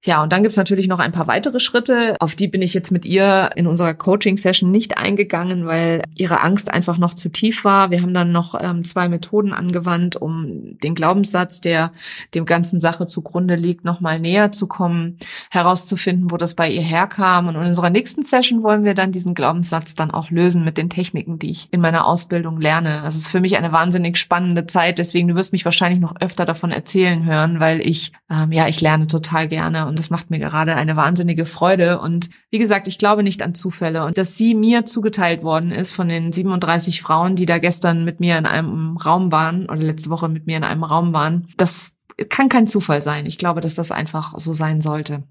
Ja, 0.07 0.23
und 0.23 0.31
dann 0.31 0.41
gibt's 0.41 0.55
natürlich 0.55 0.87
noch 0.87 0.99
ein 0.99 1.11
paar 1.11 1.27
weitere 1.27 1.59
Schritte. 1.59 2.15
Auf 2.21 2.33
die 2.33 2.47
bin 2.47 2.61
ich 2.61 2.73
jetzt 2.73 2.93
mit 2.93 3.03
ihr 3.03 3.49
in 3.57 3.67
unserer 3.67 3.93
Coaching-Session 3.93 4.71
nicht 4.71 4.97
eingegangen, 4.97 5.65
weil 5.65 6.01
ihre 6.15 6.39
Angst 6.39 6.71
einfach 6.71 6.97
noch 6.97 7.13
zu 7.13 7.27
tief 7.27 7.65
war. 7.65 7.91
Wir 7.91 8.01
haben 8.01 8.13
dann 8.13 8.31
noch 8.31 8.55
ähm, 8.57 8.85
zwei 8.85 9.09
Methoden 9.09 9.51
angewandt, 9.51 10.15
um 10.15 10.79
den 10.81 10.95
Glaubenssatz, 10.95 11.59
der 11.59 11.91
dem 12.33 12.45
ganzen 12.45 12.79
Sache 12.79 13.05
zugrunde 13.05 13.55
liegt, 13.55 13.83
nochmal 13.83 14.21
näher 14.21 14.53
zu 14.53 14.67
kommen, 14.67 15.17
herauszufinden, 15.51 16.31
wo 16.31 16.37
das 16.37 16.53
bei 16.53 16.69
ihr 16.69 16.81
herkam. 16.81 17.49
Und 17.49 17.55
in 17.55 17.65
unserer 17.65 17.89
nächsten 17.89 18.23
Session 18.23 18.63
wollen 18.63 18.85
wir 18.85 18.93
dann 18.93 19.11
diesen 19.11 19.33
Glaubenssatz 19.33 19.95
dann 19.95 20.11
auch 20.11 20.29
lösen 20.29 20.63
mit 20.63 20.77
den 20.77 20.89
Techniken, 20.89 21.37
die 21.37 21.51
ich 21.51 21.67
in 21.71 21.81
meiner 21.81 22.05
Ausbildung 22.05 22.61
lerne. 22.61 23.01
Also 23.01 23.17
es 23.17 23.23
ist 23.23 23.27
für 23.27 23.41
mich 23.41 23.57
eine 23.57 23.73
wahnsinnig 23.73 24.15
spannende 24.15 24.67
Zeit. 24.67 24.99
Deswegen, 24.99 25.27
du 25.27 25.35
wirst 25.35 25.51
mich 25.51 25.65
wahrscheinlich 25.65 25.99
noch 25.99 26.15
öfter 26.21 26.45
davon 26.45 26.71
erzählen 26.71 27.25
hören, 27.25 27.59
weil 27.59 27.81
ich, 27.81 28.13
ähm, 28.29 28.53
ja, 28.53 28.69
ich 28.69 28.79
lerne 28.79 29.07
total 29.07 29.49
gerne 29.49 29.85
und 29.85 29.96
das 29.97 30.09
macht 30.09 30.29
mir 30.29 30.39
gerade 30.39 30.75
eine 30.75 30.95
wahnsinnige 30.95 31.45
Freude. 31.45 31.99
Und 31.99 32.29
wie 32.49 32.59
gesagt, 32.59 32.87
ich 32.87 32.97
glaube 32.97 33.23
nicht 33.23 33.41
an 33.41 33.55
Zufälle. 33.55 34.05
Und 34.05 34.17
dass 34.17 34.37
sie 34.37 34.55
mir 34.55 34.85
zugeteilt 34.85 35.43
worden 35.43 35.71
ist 35.71 35.91
von 35.91 36.07
den 36.07 36.31
37 36.31 37.01
Frauen, 37.01 37.35
die 37.35 37.45
da 37.45 37.57
gestern 37.57 38.05
mit 38.05 38.19
mir 38.19 38.37
in 38.37 38.45
einem 38.45 38.97
Raum 38.97 39.31
waren 39.31 39.65
oder 39.65 39.81
letzte 39.81 40.09
Woche 40.09 40.29
mit 40.29 40.47
mir 40.47 40.57
in 40.57 40.63
einem 40.63 40.83
Raum 40.83 41.13
waren, 41.13 41.47
das 41.57 41.97
kann 42.29 42.49
kein 42.49 42.67
Zufall 42.67 43.01
sein. 43.01 43.25
Ich 43.25 43.37
glaube, 43.37 43.61
dass 43.61 43.75
das 43.75 43.91
einfach 43.91 44.37
so 44.37 44.53
sein 44.53 44.81
sollte. 44.81 45.23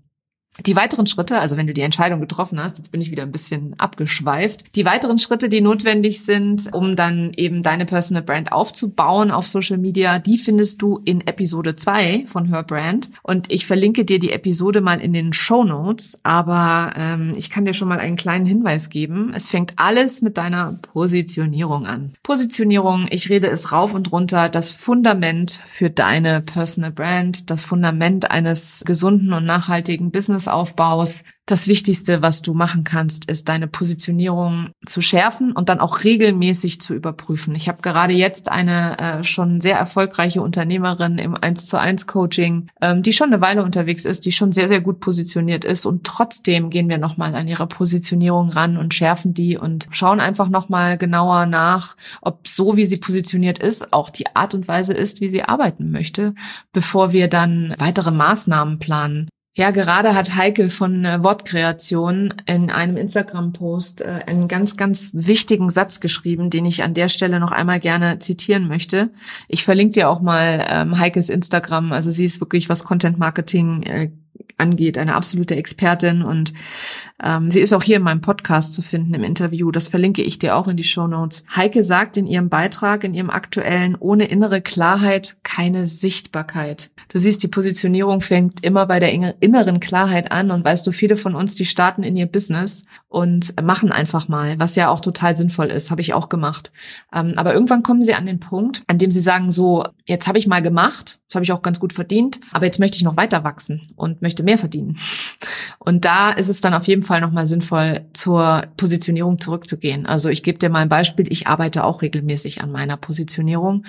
Die 0.65 0.77
weiteren 0.77 1.07
Schritte, 1.07 1.39
also 1.39 1.57
wenn 1.57 1.67
du 1.67 1.75
die 1.75 1.83
Entscheidung 1.83 2.21
getroffen 2.21 2.63
hast, 2.63 2.79
jetzt 2.79 2.93
bin 2.93 3.01
ich 3.01 3.11
wieder 3.11 3.25
ein 3.25 3.33
bisschen 3.33 3.75
abgeschweift, 3.79 4.75
die 4.75 4.85
weiteren 4.85 5.19
Schritte, 5.19 5.49
die 5.49 5.61
notwendig 5.61 6.25
sind, 6.25 6.73
um 6.73 6.97
dann 6.97 7.33
eben 7.37 7.63
deine 7.63 7.85
Personal 7.85 8.23
Brand 8.23 8.53
aufzubauen 8.53 9.31
auf 9.31 9.47
Social 9.47 9.79
Media, 9.79 10.19
die 10.19 10.39
findest 10.39 10.81
du 10.81 11.01
in 11.05 11.27
Episode 11.27 11.77
2 11.77 12.25
von 12.27 12.47
Her 12.47 12.63
Brand. 12.63 13.11
Und 13.23 13.53
ich 13.53 13.67
verlinke 13.67 14.05
dir 14.05 14.19
die 14.19 14.33
Episode 14.33 14.81
mal 14.81 15.01
in 15.01 15.13
den 15.13 15.33
Show 15.33 15.65
Notes, 15.65 16.21
aber 16.23 16.93
ähm, 16.97 17.35
ich 17.37 17.51
kann 17.51 17.65
dir 17.65 17.75
schon 17.75 17.89
mal 17.89 17.99
einen 17.99 18.17
kleinen 18.17 18.47
Hinweis 18.47 18.89
geben. 18.89 19.33
Es 19.35 19.49
fängt 19.49 19.75
alles 19.77 20.23
mit 20.23 20.39
deiner 20.39 20.79
Positionierung 20.93 21.87
an. 21.87 22.15
Positionierung, 22.23 23.07
ich 23.11 23.29
rede 23.29 23.49
es 23.49 23.73
rauf 23.73 23.93
und 23.93 24.11
runter, 24.13 24.49
das 24.49 24.71
Fundament 24.71 25.61
für 25.67 25.91
deine 25.91 26.41
Personal 26.41 26.93
Brand, 26.93 27.51
das 27.51 27.65
Fundament 27.65 28.31
eines 28.31 28.83
gesunden 28.87 29.33
und 29.33 29.45
nachhaltigen 29.45 30.11
Business 30.11 30.46
Businessaufbaus 30.47 31.25
das 31.49 31.69
Wichtigste, 31.69 32.23
was 32.23 32.43
du 32.43 32.55
machen 32.55 32.83
kannst, 32.83 33.31
ist 33.31 33.49
deine 33.49 33.69
Positionierung 33.69 34.71
zu 34.85 35.01
schärfen 35.01 35.53
und 35.53 35.69
dann 35.69 35.79
auch 35.79 36.03
regelmäßig 36.03 36.81
zu 36.81 36.93
überprüfen. 36.93 37.55
Ich 37.55 37.69
habe 37.69 37.83
gerade 37.83 38.15
jetzt 38.15 38.51
eine 38.51 38.99
äh, 38.99 39.23
schon 39.23 39.61
sehr 39.61 39.79
erfolgreiche 39.79 40.43
Unternehmerin 40.43 41.19
im 41.19 41.37
1 41.37 41.67
zu 41.67 41.79
1 41.79 42.09
Coaching, 42.09 42.67
ähm, 42.81 43.05
die 43.05 43.13
schon 43.13 43.33
eine 43.33 43.41
Weile 43.41 43.63
unterwegs 43.63 44.05
ist, 44.05 44.27
die 44.27 44.33
schon 44.33 44.51
sehr, 44.51 44.67
sehr 44.67 44.81
gut 44.81 44.99
positioniert 44.99 45.65
ist 45.65 45.87
und 45.87 46.03
trotzdem 46.03 46.69
gehen 46.69 46.89
wir 46.89 46.99
nochmal 46.99 47.37
an 47.37 47.47
ihrer 47.47 47.69
Positionierung 47.69 48.51
ran 48.51 48.77
und 48.77 48.93
schärfen 48.93 49.33
die 49.33 49.57
und 49.57 49.87
schauen 49.93 50.19
einfach 50.19 50.49
nochmal 50.49 50.99
genauer 50.99 51.47
nach, 51.47 51.97
ob 52.23 52.49
so, 52.49 52.77
wie 52.77 52.87
sie 52.87 52.97
positioniert 52.97 53.61
ist, 53.61 53.93
auch 53.93 54.11
die 54.11 54.35
Art 54.35 54.55
und 54.55 54.67
Weise 54.67 54.95
ist, 54.95 55.21
wie 55.21 55.31
sie 55.31 55.45
arbeiten 55.45 55.93
möchte, 55.93 56.35
bevor 56.73 57.13
wir 57.13 57.29
dann 57.29 57.73
weitere 57.79 58.11
Maßnahmen 58.11 58.81
planen. 58.81 59.29
Ja, 59.59 59.71
gerade 59.71 60.15
hat 60.15 60.35
Heike 60.35 60.69
von 60.69 61.07
äh, 61.07 61.25
Wortkreation 61.25 62.35
in 62.45 62.71
einem 62.71 62.99
Instagram-Post 62.99 64.03
äh, 64.03 64.21
einen 64.27 64.49
ganz, 64.49 64.77
ganz 64.77 65.13
wichtigen 65.15 65.71
Satz 65.71 66.01
geschrieben, 66.01 66.51
den 66.51 66.67
ich 66.67 66.83
an 66.83 66.93
der 66.93 67.09
Stelle 67.09 67.41
noch 67.41 67.53
einmal 67.53 67.81
gerne 67.81 68.19
zitieren 68.19 68.69
möchte. 68.69 69.09
Ich 69.49 69.65
verlinke 69.65 69.95
dir 69.95 70.11
auch 70.11 70.21
mal 70.21 70.63
ähm, 70.69 70.99
Heikes 70.99 71.31
Instagram. 71.31 71.93
Also 71.93 72.11
sie 72.11 72.27
ist 72.27 72.39
wirklich, 72.39 72.69
was 72.69 72.85
Content 72.85 73.17
Marketing 73.17 73.83
äh, 73.85 74.11
angeht, 74.59 74.99
eine 74.99 75.15
absolute 75.15 75.57
Expertin 75.57 76.23
und 76.23 76.53
ähm, 77.23 77.51
sie 77.51 77.61
ist 77.61 77.73
auch 77.73 77.83
hier 77.83 77.97
in 77.97 78.03
meinem 78.03 78.21
Podcast 78.21 78.75
zu 78.75 78.83
finden 78.83 79.15
im 79.15 79.25
Interview. 79.25 79.71
Das 79.71 79.89
verlinke 79.89 80.23
ich 80.23 80.39
dir 80.39 80.55
auch 80.57 80.69
in 80.69 80.77
die 80.77 80.85
Show 80.85 81.07
Notes. 81.07 81.45
Heike 81.55 81.83
sagt 81.83 82.17
in 82.17 82.27
ihrem 82.27 82.49
Beitrag, 82.49 83.05
in 83.05 83.15
ihrem 83.15 83.31
aktuellen, 83.31 83.97
ohne 83.99 84.27
innere 84.27 84.61
Klarheit 84.61 85.37
keine 85.43 85.87
Sichtbarkeit. 85.87 86.91
Du 87.09 87.19
siehst, 87.19 87.43
die 87.43 87.49
Positionierung 87.49 88.21
fängt 88.21 88.65
immer 88.65 88.87
bei 88.87 89.01
der 89.01 89.13
inneren 89.41 89.81
Klarheit 89.81 90.33
an 90.33 90.51
und 90.51 90.65
weißt 90.65 90.87
du, 90.87 90.93
viele 90.93 91.17
von 91.17 91.35
uns, 91.35 91.55
die 91.55 91.65
starten 91.65 92.03
in 92.03 92.17
ihr 92.17 92.27
Business 92.27 92.85
und 93.09 93.61
machen 93.63 93.93
einfach 93.93 94.29
mal, 94.29 94.59
was 94.59 94.77
ja 94.77 94.89
auch 94.89 95.01
total 95.01 95.37
sinnvoll 95.37 95.67
ist, 95.67 95.91
habe 95.91 96.01
ich 96.01 96.13
auch 96.13 96.29
gemacht. 96.29 96.73
Ähm, 97.15 97.35
aber 97.37 97.55
irgendwann 97.55 97.83
kommen 97.83 98.03
sie 98.03 98.15
an 98.15 98.27
den 98.27 98.41
Punkt, 98.41 98.83
an 98.89 98.99
dem 98.99 99.11
sie 99.11 99.21
sagen, 99.21 99.51
so, 99.51 99.85
jetzt 100.05 100.27
habe 100.27 100.39
ich 100.39 100.47
mal 100.47 100.61
gemacht, 100.61 101.19
habe 101.37 101.45
ich 101.45 101.53
auch 101.53 101.63
ganz 101.63 101.79
gut 101.79 101.93
verdient, 101.93 102.41
aber 102.51 102.67
jetzt 102.67 102.81
möchte 102.81 102.97
ich 102.97 103.05
noch 103.05 103.17
weiter 103.17 103.45
wachsen 103.45 103.93
und 103.95 104.23
möchte 104.23 104.43
mehr 104.43 104.59
verdienen. 104.59 104.99
Und 105.79 106.05
da 106.05 106.31
ist 106.31 106.49
es 106.49 106.61
dann 106.61 106.75
auf 106.75 106.89
jeden 106.89 107.05
Fall 107.05 107.21
nochmal 107.21 107.47
sinnvoll, 107.47 108.01
zur 108.13 108.65
Positionierung 108.77 109.39
zurückzugehen. 109.39 110.07
Also 110.07 110.29
ich 110.29 110.43
gebe 110.43 110.59
dir 110.59 110.69
mal 110.69 110.81
ein 110.81 110.89
Beispiel. 110.89 111.31
Ich 111.31 111.47
arbeite 111.47 111.85
auch 111.85 112.03
regelmäßig 112.03 112.61
an 112.61 112.73
meiner 112.73 112.97
Positionierung 112.97 113.85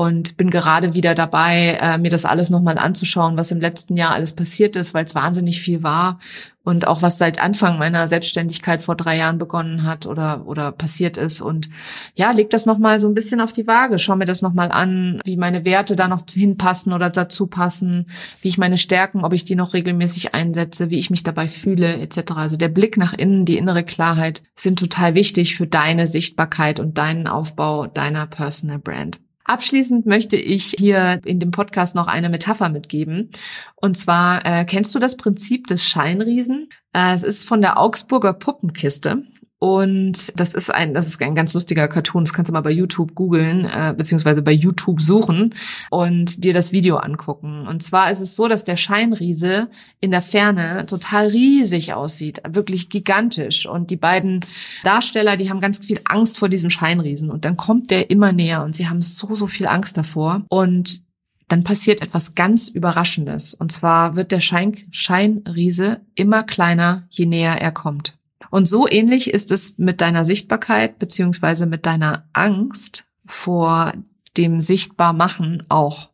und 0.00 0.38
bin 0.38 0.48
gerade 0.48 0.94
wieder 0.94 1.14
dabei, 1.14 1.76
äh, 1.78 1.98
mir 1.98 2.10
das 2.10 2.24
alles 2.24 2.48
nochmal 2.48 2.78
anzuschauen, 2.78 3.36
was 3.36 3.50
im 3.50 3.60
letzten 3.60 3.98
Jahr 3.98 4.12
alles 4.12 4.34
passiert 4.34 4.74
ist, 4.74 4.94
weil 4.94 5.04
es 5.04 5.14
wahnsinnig 5.14 5.60
viel 5.60 5.82
war 5.82 6.18
und 6.64 6.88
auch 6.88 7.02
was 7.02 7.18
seit 7.18 7.38
Anfang 7.38 7.76
meiner 7.78 8.08
Selbstständigkeit 8.08 8.80
vor 8.80 8.96
drei 8.96 9.18
Jahren 9.18 9.36
begonnen 9.36 9.84
hat 9.84 10.06
oder 10.06 10.46
oder 10.46 10.72
passiert 10.72 11.18
ist 11.18 11.42
und 11.42 11.68
ja, 12.14 12.30
leg 12.30 12.48
das 12.48 12.64
nochmal 12.64 12.98
so 12.98 13.08
ein 13.08 13.14
bisschen 13.14 13.42
auf 13.42 13.52
die 13.52 13.66
Waage, 13.66 13.98
schau 13.98 14.16
mir 14.16 14.24
das 14.24 14.40
nochmal 14.40 14.72
an, 14.72 15.20
wie 15.26 15.36
meine 15.36 15.66
Werte 15.66 15.96
da 15.96 16.08
noch 16.08 16.22
hinpassen 16.26 16.94
oder 16.94 17.10
dazu 17.10 17.46
passen, 17.46 18.06
wie 18.40 18.48
ich 18.48 18.56
meine 18.56 18.78
Stärken, 18.78 19.22
ob 19.22 19.34
ich 19.34 19.44
die 19.44 19.54
noch 19.54 19.74
regelmäßig 19.74 20.34
einsetze, 20.34 20.88
wie 20.88 20.98
ich 20.98 21.10
mich 21.10 21.24
dabei 21.24 21.46
fühle 21.46 21.98
etc. 21.98 22.32
Also 22.36 22.56
der 22.56 22.68
Blick 22.68 22.96
nach 22.96 23.12
innen, 23.12 23.44
die 23.44 23.58
innere 23.58 23.84
Klarheit 23.84 24.42
sind 24.54 24.78
total 24.78 25.14
wichtig 25.14 25.56
für 25.56 25.66
deine 25.66 26.06
Sichtbarkeit 26.06 26.80
und 26.80 26.96
deinen 26.96 27.26
Aufbau 27.26 27.86
deiner 27.86 28.26
Personal 28.26 28.78
Brand. 28.78 29.20
Abschließend 29.50 30.06
möchte 30.06 30.36
ich 30.36 30.76
hier 30.78 31.20
in 31.24 31.40
dem 31.40 31.50
Podcast 31.50 31.96
noch 31.96 32.06
eine 32.06 32.28
Metapher 32.28 32.68
mitgeben. 32.68 33.30
Und 33.74 33.96
zwar, 33.96 34.46
äh, 34.46 34.64
kennst 34.64 34.94
du 34.94 35.00
das 35.00 35.16
Prinzip 35.16 35.66
des 35.66 35.88
Scheinriesen? 35.88 36.68
Äh, 36.92 37.14
es 37.14 37.24
ist 37.24 37.42
von 37.48 37.60
der 37.60 37.76
Augsburger 37.76 38.32
Puppenkiste. 38.32 39.24
Und 39.60 40.32
das 40.40 40.54
ist 40.54 40.74
ein, 40.74 40.94
das 40.94 41.06
ist 41.06 41.20
ein 41.20 41.34
ganz 41.34 41.52
lustiger 41.52 41.86
Cartoon. 41.86 42.24
Das 42.24 42.32
kannst 42.32 42.48
du 42.48 42.54
mal 42.54 42.62
bei 42.62 42.70
YouTube 42.70 43.14
googeln, 43.14 43.66
äh, 43.66 43.94
beziehungsweise 43.94 44.40
bei 44.40 44.52
YouTube 44.52 45.02
suchen 45.02 45.54
und 45.90 46.44
dir 46.44 46.54
das 46.54 46.72
Video 46.72 46.96
angucken. 46.96 47.66
Und 47.68 47.82
zwar 47.82 48.10
ist 48.10 48.20
es 48.20 48.34
so, 48.34 48.48
dass 48.48 48.64
der 48.64 48.76
Scheinriese 48.76 49.68
in 50.00 50.12
der 50.12 50.22
Ferne 50.22 50.86
total 50.86 51.26
riesig 51.26 51.92
aussieht, 51.92 52.40
wirklich 52.48 52.88
gigantisch. 52.88 53.66
Und 53.66 53.90
die 53.90 53.98
beiden 53.98 54.40
Darsteller, 54.82 55.36
die 55.36 55.50
haben 55.50 55.60
ganz 55.60 55.76
viel 55.76 56.00
Angst 56.06 56.38
vor 56.38 56.48
diesem 56.48 56.70
Scheinriesen. 56.70 57.30
Und 57.30 57.44
dann 57.44 57.58
kommt 57.58 57.90
der 57.90 58.08
immer 58.08 58.32
näher 58.32 58.64
und 58.64 58.74
sie 58.74 58.88
haben 58.88 59.02
so, 59.02 59.34
so 59.34 59.46
viel 59.46 59.66
Angst 59.66 59.98
davor. 59.98 60.42
Und 60.48 61.02
dann 61.48 61.64
passiert 61.64 62.00
etwas 62.00 62.34
ganz 62.34 62.68
Überraschendes. 62.68 63.52
Und 63.52 63.72
zwar 63.72 64.16
wird 64.16 64.32
der 64.32 64.40
Schein 64.40 64.74
Scheinriese 64.90 66.00
immer 66.14 66.44
kleiner, 66.44 67.06
je 67.10 67.26
näher 67.26 67.60
er 67.60 67.72
kommt. 67.72 68.19
Und 68.50 68.68
so 68.68 68.88
ähnlich 68.88 69.30
ist 69.30 69.52
es 69.52 69.78
mit 69.78 70.00
deiner 70.00 70.24
Sichtbarkeit 70.24 70.98
beziehungsweise 70.98 71.66
mit 71.66 71.86
deiner 71.86 72.28
Angst 72.32 73.06
vor 73.24 73.94
dem 74.36 74.60
Sichtbarmachen 74.60 75.64
auch. 75.68 76.10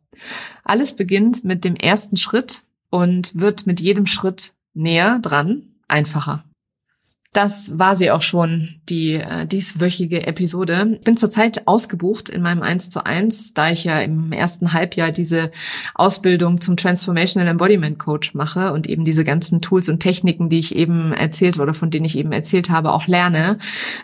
Alles 0.63 0.95
beginnt 0.95 1.43
mit 1.43 1.63
dem 1.63 1.75
ersten 1.75 2.17
Schritt 2.17 2.63
und 2.89 3.39
wird 3.39 3.67
mit 3.67 3.79
jedem 3.79 4.05
Schritt 4.05 4.53
näher 4.73 5.19
dran 5.19 5.75
einfacher. 5.87 6.43
Das 7.37 7.77
war 7.77 7.95
sie 7.95 8.09
auch 8.09 8.23
schon, 8.23 8.69
die 8.89 9.13
äh, 9.13 9.45
dieswöchige 9.45 10.25
Episode. 10.25 10.93
Ich 10.93 11.01
bin 11.01 11.17
zurzeit 11.17 11.67
ausgebucht 11.67 12.29
in 12.29 12.41
meinem 12.41 12.63
1 12.63 12.89
zu 12.89 13.05
1, 13.05 13.53
da 13.53 13.69
ich 13.69 13.83
ja 13.83 14.01
im 14.01 14.31
ersten 14.31 14.73
Halbjahr 14.73 15.11
diese 15.11 15.51
Ausbildung 15.93 16.61
zum 16.61 16.77
Transformational 16.77 17.47
Embodiment 17.47 17.99
Coach 17.99 18.33
mache 18.33 18.73
und 18.73 18.89
eben 18.89 19.05
diese 19.05 19.23
ganzen 19.23 19.61
Tools 19.61 19.87
und 19.87 19.99
Techniken, 19.99 20.49
die 20.49 20.57
ich 20.57 20.75
eben 20.75 21.13
erzählt 21.13 21.59
oder 21.59 21.75
von 21.75 21.91
denen 21.91 22.05
ich 22.05 22.17
eben 22.17 22.31
erzählt 22.31 22.71
habe, 22.71 22.91
auch 22.91 23.05
lerne, 23.05 23.59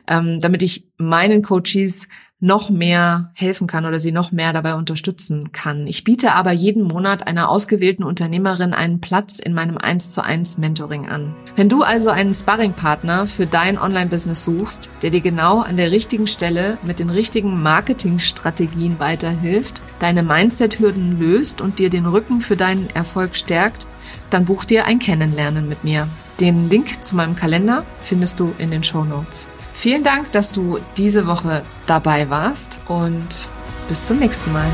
ähm, 0.07 0.39
damit 0.39 0.61
ich 0.61 0.85
meinen 0.97 1.41
Coaches 1.41 2.07
noch 2.43 2.69
mehr 2.69 3.31
helfen 3.35 3.67
kann 3.67 3.85
oder 3.85 3.99
sie 3.99 4.11
noch 4.11 4.33
mehr 4.33 4.51
dabei 4.51 4.75
unterstützen 4.75 5.53
kann. 5.53 5.87
Ich 5.87 6.03
biete 6.03 6.33
aber 6.33 6.51
jeden 6.51 6.83
Monat 6.83 7.25
einer 7.25 7.47
ausgewählten 7.47 8.03
Unternehmerin 8.03 8.73
einen 8.73 8.99
Platz 8.99 9.39
in 9.39 9.53
meinem 9.53 9.77
1 9.77 10.11
zu 10.11 10.21
1 10.21 10.57
Mentoring 10.57 11.07
an. 11.07 11.33
Wenn 11.55 11.69
du 11.69 11.83
also 11.83 12.09
einen 12.09 12.33
Sparringpartner 12.33 13.27
für 13.27 13.47
dein 13.47 13.79
Online-Business 13.79 14.43
suchst, 14.43 14.89
der 15.01 15.11
dir 15.11 15.21
genau 15.21 15.61
an 15.61 15.77
der 15.77 15.91
richtigen 15.91 16.27
Stelle 16.27 16.77
mit 16.83 16.99
den 16.99 17.09
richtigen 17.09 17.63
Marketingstrategien 17.63 18.99
weiterhilft, 18.99 19.81
deine 19.99 20.21
Mindset-Hürden 20.21 21.17
löst 21.17 21.61
und 21.61 21.79
dir 21.79 21.89
den 21.89 22.05
Rücken 22.05 22.41
für 22.41 22.57
deinen 22.57 22.89
Erfolg 22.89 23.37
stärkt, 23.37 23.87
dann 24.29 24.43
buch 24.43 24.65
dir 24.65 24.83
ein 24.83 24.99
Kennenlernen 24.99 25.69
mit 25.69 25.85
mir. 25.85 26.09
Den 26.41 26.69
Link 26.69 27.01
zu 27.05 27.15
meinem 27.15 27.37
Kalender 27.37 27.85
findest 28.01 28.41
du 28.41 28.53
in 28.57 28.69
den 28.69 28.83
Show 28.83 29.05
Notes. 29.05 29.47
Vielen 29.83 30.03
Dank, 30.05 30.31
dass 30.31 30.53
du 30.53 30.79
diese 30.95 31.27
Woche 31.27 31.61
dabei 31.87 32.29
warst 32.29 32.79
und 32.87 33.49
bis 33.89 34.07
zum 34.07 34.17
nächsten 34.17 34.53
Mal. 34.53 34.71